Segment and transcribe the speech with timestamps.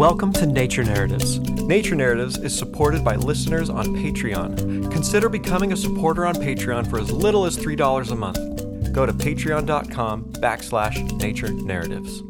[0.00, 1.38] Welcome to Nature Narratives.
[1.40, 4.90] Nature Narratives is supported by listeners on Patreon.
[4.90, 8.94] Consider becoming a supporter on Patreon for as little as $3 a month.
[8.94, 12.22] Go to patreon.com backslash nature narratives.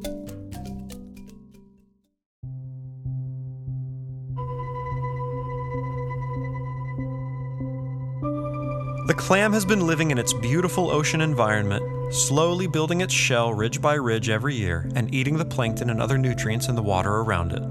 [9.07, 13.81] The clam has been living in its beautiful ocean environment, slowly building its shell ridge
[13.81, 17.53] by ridge every year and eating the plankton and other nutrients in the water around
[17.53, 17.63] it.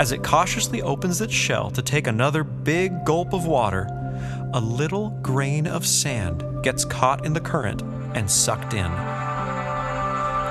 [0.00, 3.86] As it cautiously opens its shell to take another big gulp of water,
[4.52, 7.82] a little grain of sand gets caught in the current
[8.14, 8.90] and sucked in.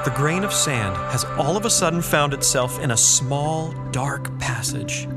[0.04, 4.38] The grain of sand has all of a sudden found itself in a small, dark
[4.40, 5.08] passage.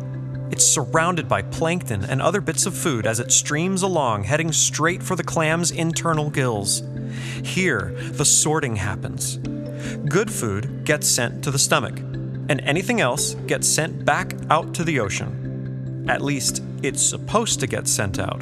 [0.51, 5.03] It's surrounded by plankton and other bits of food as it streams along, heading straight
[5.03, 6.83] for the clam's internal gills.
[7.45, 9.37] Here, the sorting happens.
[10.09, 14.85] Good food gets sent to the stomach, and anything else gets sent back out to
[14.85, 16.05] the ocean.
[16.09, 18.41] At least, it's supposed to get sent out.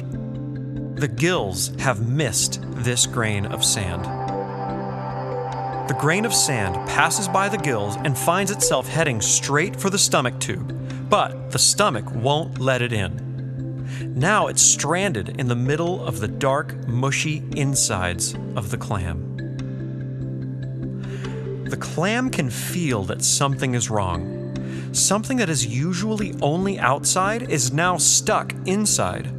[0.95, 4.05] The gills have missed this grain of sand.
[5.87, 9.97] The grain of sand passes by the gills and finds itself heading straight for the
[9.97, 10.75] stomach tube,
[11.09, 13.29] but the stomach won't let it in.
[14.15, 19.25] Now it's stranded in the middle of the dark, mushy insides of the clam.
[21.65, 24.35] The clam can feel that something is wrong.
[24.93, 29.35] Something that is usually only outside is now stuck inside.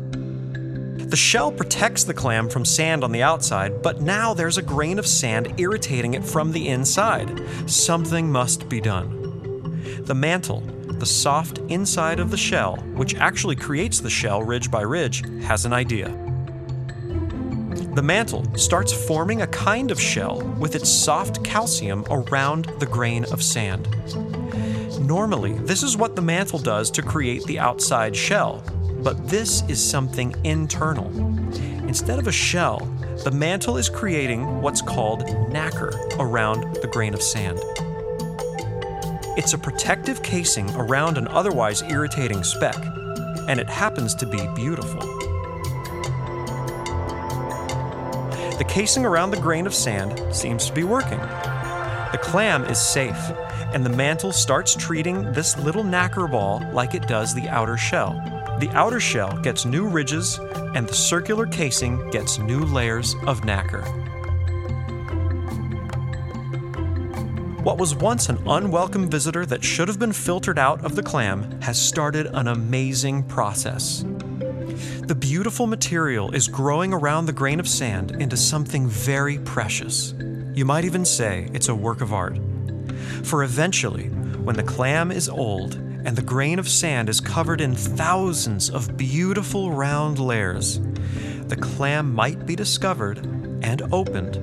[1.10, 4.98] The shell protects the clam from sand on the outside, but now there's a grain
[4.98, 7.44] of sand irritating it from the inside.
[7.68, 10.02] Something must be done.
[10.04, 10.62] The mantle,
[11.00, 15.64] the soft inside of the shell, which actually creates the shell ridge by ridge, has
[15.64, 16.08] an idea.
[17.94, 23.24] The mantle starts forming a kind of shell with its soft calcium around the grain
[23.32, 23.88] of sand.
[25.00, 28.62] Normally, this is what the mantle does to create the outside shell,
[29.02, 31.08] but this is something internal.
[31.88, 32.78] Instead of a shell,
[33.24, 37.58] the mantle is creating what's called nacre around the grain of sand.
[39.40, 42.76] It's a protective casing around an otherwise irritating speck,
[43.48, 45.00] and it happens to be beautiful.
[48.58, 51.18] The casing around the grain of sand seems to be working.
[51.20, 53.16] The clam is safe,
[53.72, 58.12] and the mantle starts treating this little nacre ball like it does the outer shell.
[58.60, 60.38] The outer shell gets new ridges,
[60.74, 63.86] and the circular casing gets new layers of nacre.
[67.62, 71.60] What was once an unwelcome visitor that should have been filtered out of the clam
[71.60, 74.02] has started an amazing process.
[75.02, 80.14] The beautiful material is growing around the grain of sand into something very precious.
[80.54, 82.38] You might even say it's a work of art.
[83.24, 87.74] For eventually, when the clam is old and the grain of sand is covered in
[87.74, 90.80] thousands of beautiful round layers,
[91.44, 93.18] the clam might be discovered
[93.62, 94.36] and opened,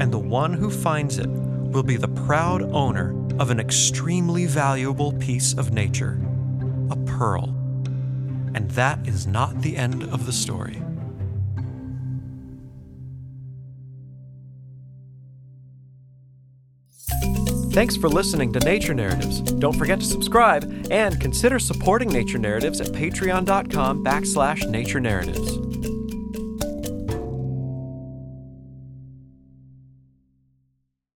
[0.00, 1.28] and the one who finds it
[1.70, 6.20] will be the proud owner of an extremely valuable piece of nature
[6.90, 7.44] a pearl.
[8.54, 10.82] And that is not the end of the story.
[17.72, 19.40] Thanks for listening to Nature Narratives.
[19.40, 25.69] Don't forget to subscribe and consider supporting Nature Narratives at patreon.com backslash nature narratives.